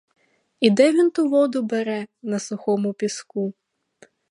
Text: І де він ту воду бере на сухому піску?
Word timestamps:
І 0.59 0.69
де 0.69 0.91
він 0.91 1.11
ту 1.11 1.29
воду 1.29 1.63
бере 1.63 2.07
на 2.23 2.39
сухому 2.39 2.93
піску? 2.93 3.53